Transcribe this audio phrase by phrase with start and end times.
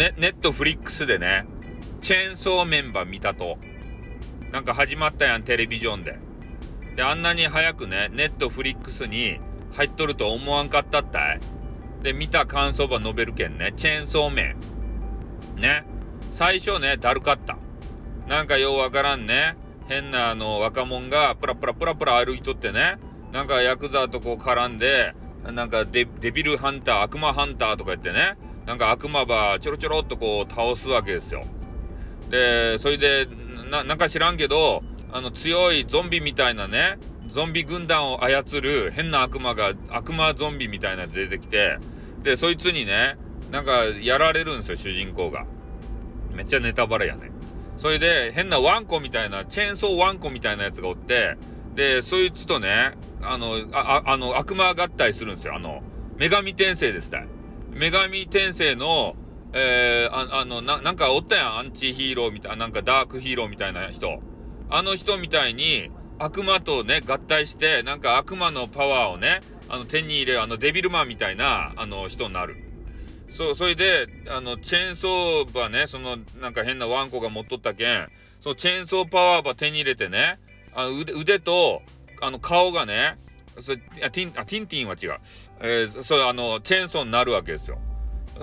[0.00, 1.44] ネネットフリックスでね、
[2.00, 3.58] チェーンソーメンバー見たと。
[4.50, 6.18] なんか始まったやん、テレビジョンで。
[6.96, 9.40] で、あんなに早くね、ネットフリックスに
[9.72, 11.40] 入っとると思わんかったったい。
[12.02, 14.56] で、見た感想ば述べるけんね、チェーンソーメ
[15.58, 15.60] ン。
[15.60, 15.84] ね。
[16.30, 17.58] 最初ね、だるかった。
[18.26, 19.54] なんかようわからんね。
[19.86, 22.96] 変なあの若者がプラプラプラプラ歩いとってね。
[23.34, 25.14] なんかヤクザとこう絡んで、
[25.44, 28.38] なんかデビルハンター、悪魔ハンターとか言ってね。
[28.70, 31.42] なんか悪魔ばちょろちょろっとこう倒すわけですよ。
[32.30, 33.26] で、それで、
[33.68, 36.96] な、なんか知らんけど、あの強いゾンビみたいなね、
[37.26, 41.78] ゾンビ軍団を操る変な悪魔が、悪魔ゾンビみたいなやつ出てきて、
[42.22, 43.16] で、そいつにね、
[43.50, 45.46] なんかやられるんですよ、主人公が。
[46.32, 47.32] めっちゃネタバレやね。
[47.76, 51.36] それで、変なワンコみたいな、チェーンソーワンコみたいなやつがおって、
[51.74, 55.56] で、そいつとね、あの、あ、あの、悪魔合体するんですよ。
[55.56, 55.82] あの、
[56.18, 57.26] 女神転生ですたい
[57.72, 59.16] 女神転生の、
[59.52, 64.20] えー、ああのな、なんかおったやん、アンチヒーローみたいな、なんかダークヒーローみたいな人。
[64.68, 72.56] あの人みたいに、悪魔とね、合体して、なんか悪魔のパワーをね、あの、手に入れる、あの、デビルマンみたいな、あの、人になる。
[73.30, 78.08] そう、それで、あの、チェーンソーバーね、その、なんか変なワンコが持っとったけん、
[78.40, 80.38] そのチェーンソーパワーば手に入れてね、
[80.74, 81.82] あの腕腕と、
[82.20, 83.16] あの、顔がね、
[83.58, 85.20] そあティンあティンティンは違う。
[85.60, 87.78] えー、そう、あの、チェーンソーになるわけですよ。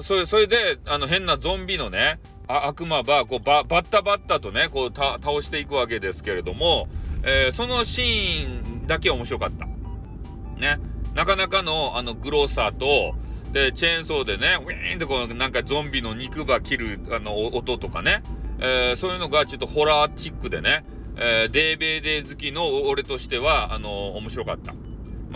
[0.01, 6.87] それ、それで、あの、変なゾンビのね、あ悪魔ば、こう、ババッタバッタとね、こう、倒していくわけですけれども、
[7.23, 9.65] えー、そのシーンだけ面白かった。
[10.59, 10.79] ね。
[11.13, 13.15] なかなかの、あの、グローサと、
[13.51, 18.21] で、チェーンソーでね、ウィーンってこう、なんかゾンビの肉ば切る、あの、音とかね、
[18.59, 24.73] えー、そういうのがちょっとホラーチックでね、えー、デーベーデー好きの俺としては、あの面白かった。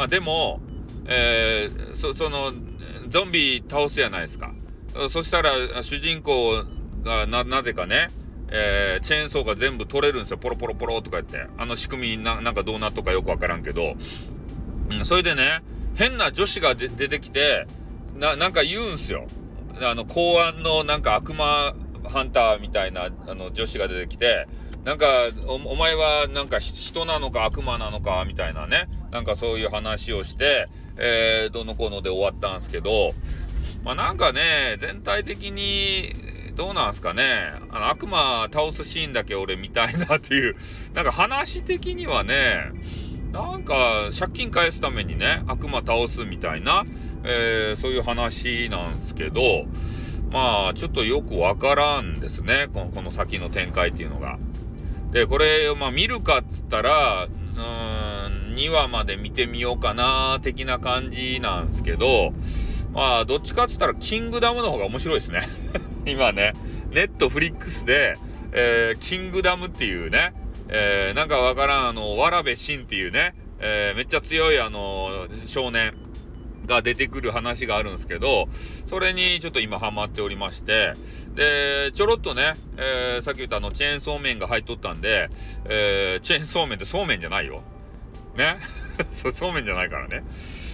[0.01, 0.59] まあでも、
[1.05, 2.51] えー、そ、その、
[3.09, 4.51] ゾンビ倒すじゃないですか。
[5.11, 5.51] そしたら、
[5.83, 6.63] 主人公
[7.03, 8.09] がな、なぜかね、
[8.49, 10.39] えー、チェーンソーが全部取れるんですよ。
[10.39, 11.47] ポロポロポロとか言って。
[11.55, 13.93] あの仕組みな、なんかどうなっとかよくわからんけど。
[14.89, 15.61] うん、それでね、
[15.93, 17.67] 変な女子が出てきて、
[18.17, 19.27] な、なんか言うんすよ。
[19.83, 21.75] あの、公安のなんか悪魔
[22.09, 24.47] ハンターみたいな、あの、女子が出てきて、
[24.83, 25.05] なんか
[25.45, 30.67] お、お前はなんか人なのか悪魔なのかみたいなね、なんかそういう話をして、
[30.97, 33.13] えー、どのこので終わったんですけど、
[33.83, 36.13] まあなんかね、全体的に、
[36.55, 37.23] どうなんすかね、
[37.71, 40.55] あの悪魔倒すシーンだけ俺見たいなっていう、
[40.93, 42.71] なんか話的にはね、
[43.31, 46.85] なんか借金返すためにね、悪魔倒すみたいな、
[47.23, 49.65] えー、そういう話なんすけど、
[50.31, 54.37] まあちょっとよくわからんですね、このこの先の展開っていうのが。
[55.11, 58.10] で、これ、まあ見るかっつったら、うーん、
[58.53, 62.33] 2話まで見てみようかな、的な感じなんすけど、
[62.93, 65.41] まあ、どっちかっつったら、キングダムの方が面白いですね。
[66.05, 66.53] 今ね、
[66.91, 68.17] ネットフリックスで、
[68.51, 70.33] えー、キングダムっていうね、
[70.67, 75.93] えー、なんかわからん、あの、わらべしんっていうね、えー、めっちゃ強い、あの、少年
[76.65, 78.47] が出てくる話があるんですけど、
[78.85, 80.93] それにちょっと今ハマっておりまして、
[81.33, 85.29] で、ちょろっとね、えー、さっき言ったあの、チェーンソーメンが入っとったんで、
[85.65, 87.63] えー、チェーンソーメンってそうめんじゃないよ。
[88.35, 88.57] ね
[89.11, 90.23] そそうめんじゃないからね。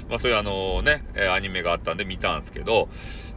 [0.09, 2.89] まあそういうあのね、えアニメがあったんで見たんですけど、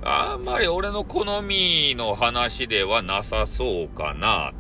[0.03, 4.53] あんまり俺の好みの話ではなさそうかな、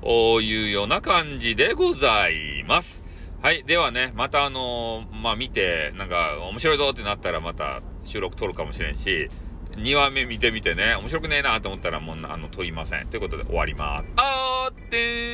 [0.00, 3.02] というような感じでございます。
[3.42, 3.64] はい。
[3.64, 9.30] ではね、またあのー、まあ見て、なんか面白いぞってなったらまた収録撮るかもしれんし、
[9.76, 13.06] 2話目見てみてね、面白くねえなと思ったらもうあの撮りません。
[13.06, 14.12] ということで終わります。
[14.16, 15.27] あーってー